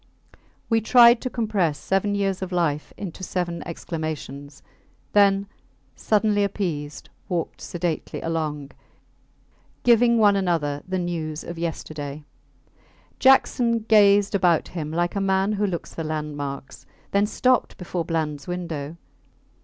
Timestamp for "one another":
10.17-10.81